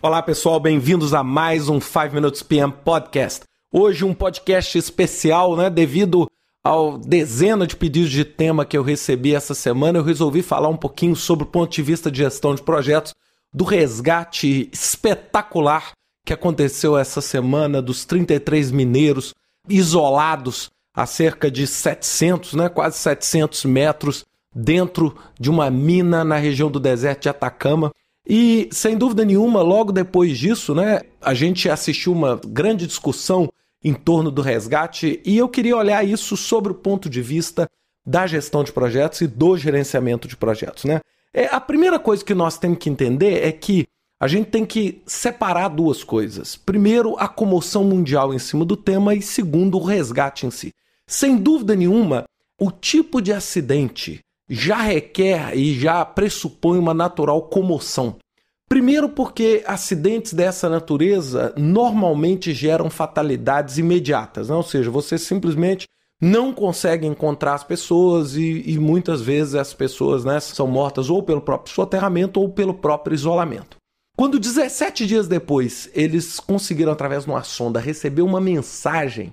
[0.00, 3.44] Olá pessoal, bem-vindos a mais um 5 Minutes PM Podcast.
[3.72, 6.30] Hoje um podcast especial, né, devido
[6.62, 10.76] ao dezena de pedidos de tema que eu recebi essa semana, eu resolvi falar um
[10.76, 13.12] pouquinho sobre o ponto de vista de gestão de projetos
[13.52, 15.90] do resgate espetacular
[16.24, 19.34] que aconteceu essa semana dos 33 mineiros
[19.68, 24.24] isolados a cerca de 700, né, quase 700 metros
[24.54, 27.90] dentro de uma mina na região do deserto de Atacama.
[28.28, 33.48] E, sem dúvida nenhuma, logo depois disso, né, a gente assistiu uma grande discussão
[33.82, 37.66] em torno do resgate e eu queria olhar isso sobre o ponto de vista
[38.04, 40.84] da gestão de projetos e do gerenciamento de projetos.
[40.84, 41.00] Né?
[41.32, 43.86] É, a primeira coisa que nós temos que entender é que
[44.20, 46.56] a gente tem que separar duas coisas.
[46.56, 50.74] Primeiro, a comoção mundial em cima do tema e segundo, o resgate em si.
[51.06, 52.24] Sem dúvida nenhuma,
[52.60, 58.16] o tipo de acidente já requer e já pressupõe uma natural comoção.
[58.68, 64.54] Primeiro, porque acidentes dessa natureza normalmente geram fatalidades imediatas, né?
[64.54, 65.86] ou seja, você simplesmente
[66.20, 71.22] não consegue encontrar as pessoas e, e muitas vezes as pessoas né, são mortas ou
[71.22, 73.76] pelo próprio soterramento ou pelo próprio isolamento.
[74.16, 79.32] Quando 17 dias depois eles conseguiram, através de uma sonda, receber uma mensagem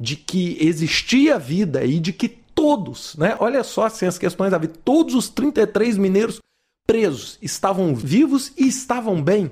[0.00, 3.36] de que existia vida e de que todos, né?
[3.40, 4.74] Olha só assim, as questões da vida.
[4.84, 6.40] Todos os 33 mineiros
[6.86, 9.50] presos estavam vivos e estavam bem.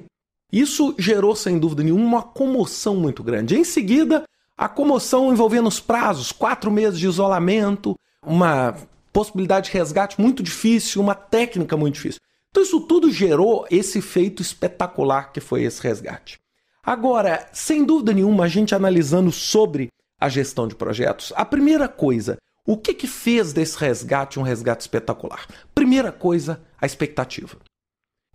[0.52, 3.56] Isso gerou, sem dúvida nenhuma, uma comoção muito grande.
[3.56, 4.24] Em seguida,
[4.56, 8.76] a comoção envolvendo os prazos, quatro meses de isolamento, uma
[9.12, 12.20] possibilidade de resgate muito difícil, uma técnica muito difícil.
[12.50, 16.38] Então, isso tudo gerou esse feito espetacular que foi esse resgate.
[16.84, 19.88] Agora, sem dúvida nenhuma, a gente analisando sobre
[20.20, 24.82] a gestão de projetos, a primeira coisa o que, que fez desse resgate um resgate
[24.82, 25.46] espetacular?
[25.74, 27.58] Primeira coisa, a expectativa.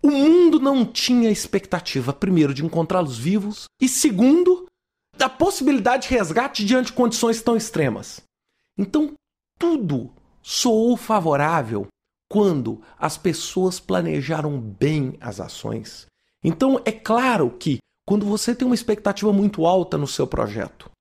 [0.02, 4.68] O mundo não tinha expectativa, primeiro, de encontrá-los vivos, e segundo,
[5.18, 8.22] da possibilidade de resgate diante de condições tão extremas.
[8.78, 9.14] Então,
[9.58, 10.12] tudo
[10.42, 11.88] soou favorável
[12.30, 16.06] quando as pessoas planejaram bem as ações.
[16.44, 20.92] Então, é claro que quando você tem uma expectativa muito alta no seu projeto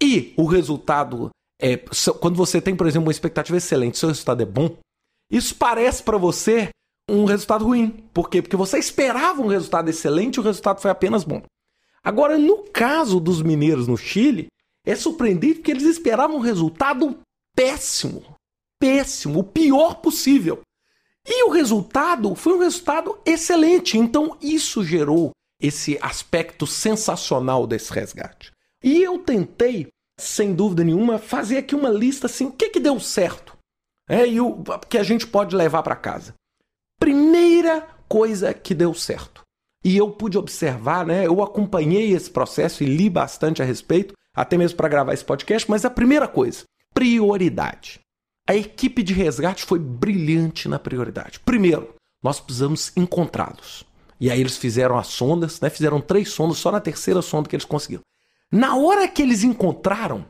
[0.00, 1.30] e o resultado
[1.60, 1.76] é,
[2.20, 4.76] quando você tem, por exemplo, uma expectativa excelente, seu resultado é bom,
[5.30, 6.70] isso parece para você
[7.08, 8.08] um resultado ruim.
[8.12, 8.42] Por quê?
[8.42, 11.42] Porque você esperava um resultado excelente e o resultado foi apenas bom.
[12.02, 14.46] Agora, no caso dos mineiros no Chile,
[14.84, 17.18] é surpreendente porque eles esperavam um resultado
[17.54, 18.36] péssimo.
[18.78, 20.60] Péssimo, o pior possível.
[21.26, 23.98] E o resultado foi um resultado excelente.
[23.98, 28.52] Então, isso gerou esse aspecto sensacional desse resgate.
[28.84, 29.88] E eu tentei
[30.18, 33.56] sem dúvida nenhuma, fazer aqui uma lista assim, o que que deu certo?
[34.08, 36.34] É, e o que a gente pode levar para casa.
[36.98, 39.42] Primeira coisa que deu certo.
[39.84, 41.26] E eu pude observar, né?
[41.26, 45.70] Eu acompanhei esse processo e li bastante a respeito, até mesmo para gravar esse podcast,
[45.70, 48.00] mas a primeira coisa, prioridade.
[48.48, 51.40] A equipe de resgate foi brilhante na prioridade.
[51.40, 53.84] Primeiro, nós precisamos encontrá-los.
[54.20, 55.68] E aí eles fizeram as sondas, né?
[55.68, 58.02] Fizeram três sondas, só na terceira sonda que eles conseguiram.
[58.52, 60.26] Na hora que eles encontraram,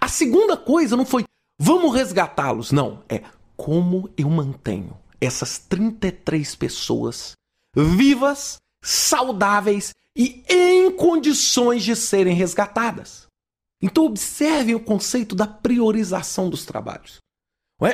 [0.00, 1.24] a segunda coisa não foi
[1.58, 3.22] vamos resgatá-los, não, é
[3.56, 7.32] como eu mantenho essas 33 pessoas
[7.74, 13.26] vivas, saudáveis e em condições de serem resgatadas.
[13.82, 17.18] Então observem o conceito da priorização dos trabalhos.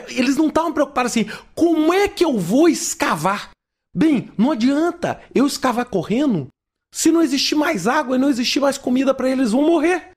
[0.08, 3.50] Eles não estavam preocupados assim, como é que eu vou escavar?
[3.94, 6.48] Bem, não adianta eu escavar correndo
[6.92, 10.10] se não existir mais água e não existir mais comida para eles, vão morrer.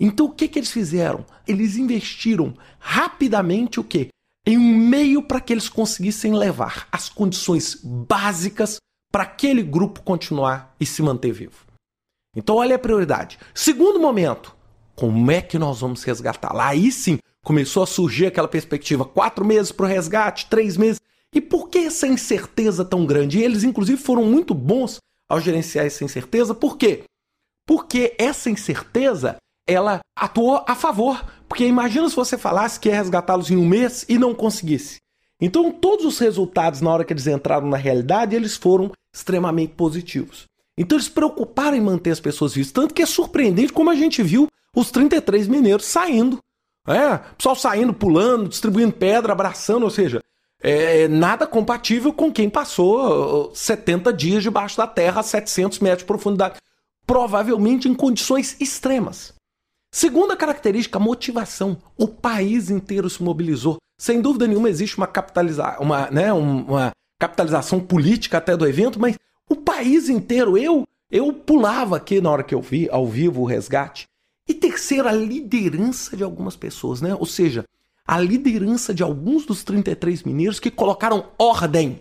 [0.00, 1.24] Então o que, que eles fizeram?
[1.46, 4.08] Eles investiram rapidamente o quê?
[4.44, 8.78] Em um meio para que eles conseguissem levar as condições básicas
[9.12, 11.66] para aquele grupo continuar e se manter vivo.
[12.36, 13.38] Então olha a prioridade.
[13.54, 14.54] Segundo momento,
[14.94, 16.52] como é que nós vamos resgatar?
[16.52, 21.00] Lá aí sim começou a surgir aquela perspectiva: quatro meses para o resgate, três meses.
[21.34, 23.38] E por que essa incerteza tão grande?
[23.38, 24.98] E eles, inclusive, foram muito bons
[25.28, 26.54] ao gerenciar essa incerteza.
[26.54, 27.04] Por quê?
[27.66, 29.36] Porque essa incerteza
[29.66, 31.22] ela atuou a favor.
[31.46, 34.96] Porque imagina se você falasse que ia resgatá-los em um mês e não conseguisse.
[35.40, 40.46] Então, todos os resultados, na hora que eles entraram na realidade, eles foram extremamente positivos.
[40.76, 42.72] Então, eles preocuparam em manter as pessoas vivas.
[42.72, 46.38] Tanto que é surpreendente como a gente viu os 33 mineiros saindo.
[46.86, 50.22] É, pessoal saindo, pulando, distribuindo pedra, abraçando, ou seja,
[50.60, 56.00] é nada compatível com quem passou 70 uh, dias debaixo da terra a 700 metros
[56.00, 56.58] de profundidade,
[57.06, 59.34] provavelmente em condições extremas.
[59.92, 61.78] Segunda característica, motivação.
[61.96, 63.78] O país inteiro se mobilizou.
[63.98, 69.16] Sem dúvida nenhuma existe uma, capitaliza uma, né, uma capitalização política até do evento, mas
[69.48, 73.46] o país inteiro, eu Eu pulava aqui na hora que eu vi ao vivo o
[73.46, 74.04] resgate.
[74.46, 77.14] E terceiro, a liderança de algumas pessoas, né?
[77.14, 77.64] Ou seja,
[78.08, 81.98] a liderança de alguns dos 33 mineiros que colocaram ordem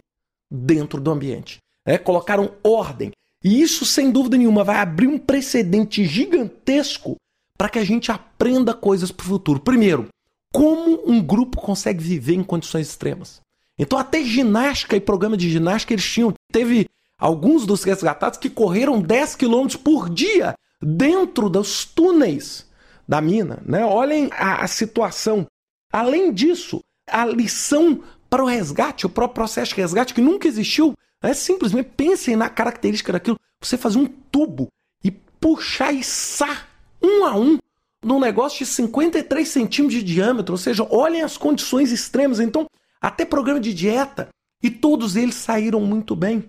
[0.50, 1.58] dentro do ambiente.
[1.86, 1.98] Né?
[1.98, 3.12] Colocaram ordem.
[3.44, 7.18] E isso, sem dúvida nenhuma, vai abrir um precedente gigantesco
[7.58, 9.60] para que a gente aprenda coisas para o futuro.
[9.60, 10.08] Primeiro,
[10.54, 13.42] como um grupo consegue viver em condições extremas.
[13.78, 16.34] Então, até ginástica e programa de ginástica eles tinham.
[16.52, 16.88] Teve
[17.20, 22.66] alguns dos resgatados que correram 10 quilômetros por dia dentro dos túneis
[23.06, 23.62] da mina.
[23.66, 23.84] Né?
[23.84, 25.46] Olhem a, a situação.
[25.92, 30.94] Além disso, a lição para o resgate, o próprio processo de resgate que nunca existiu,
[31.22, 33.40] é simplesmente pensem na característica daquilo.
[33.62, 34.68] Você fazer um tubo
[35.04, 36.68] e puxar e içar
[37.02, 37.58] um a um
[38.04, 42.40] num negócio de 53 centímetros de diâmetro, ou seja, olhem as condições extremas.
[42.40, 42.68] Então,
[43.02, 44.30] até programa de dieta,
[44.62, 46.46] e todos eles saíram muito bem.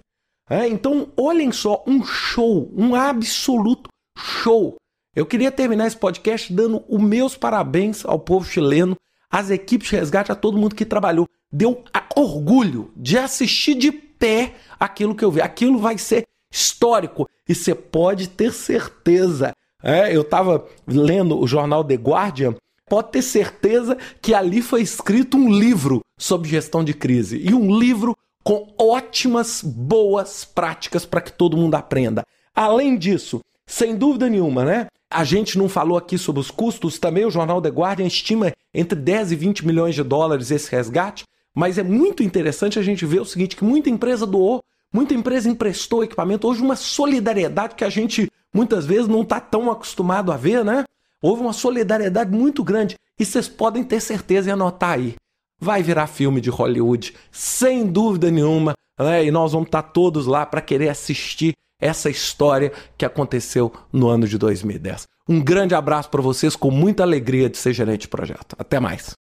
[0.49, 4.77] É, então, olhem só, um show, um absoluto show.
[5.15, 8.97] Eu queria terminar esse podcast dando os meus parabéns ao povo chileno,
[9.31, 11.29] às equipes de resgate, a todo mundo que trabalhou.
[11.51, 11.83] Deu
[12.17, 15.41] orgulho de assistir de pé aquilo que eu vi.
[15.41, 17.29] Aquilo vai ser histórico.
[17.49, 19.53] E você pode ter certeza.
[19.83, 22.55] É, eu estava lendo o jornal The Guardian.
[22.89, 27.39] Pode ter certeza que ali foi escrito um livro sobre gestão de crise.
[27.39, 32.25] E um livro com ótimas, boas práticas para que todo mundo aprenda.
[32.55, 34.87] Além disso, sem dúvida nenhuma, né?
[35.11, 38.99] A gente não falou aqui sobre os custos, também o jornal The Guardian estima entre
[38.99, 41.25] 10 e 20 milhões de dólares esse resgate,
[41.55, 44.63] mas é muito interessante a gente ver o seguinte, que muita empresa doou,
[44.93, 49.71] muita empresa emprestou equipamento, hoje uma solidariedade que a gente muitas vezes não está tão
[49.71, 50.85] acostumado a ver, né?
[51.23, 55.17] Houve uma solidariedade muito grande e vocês podem ter certeza e anotar aí
[55.61, 59.25] vai virar filme de Hollywood, sem dúvida nenhuma, né?
[59.25, 64.27] e nós vamos estar todos lá para querer assistir essa história que aconteceu no ano
[64.27, 65.07] de 2010.
[65.29, 68.57] Um grande abraço para vocês, com muita alegria de ser gerente de projeto.
[68.59, 69.19] Até mais.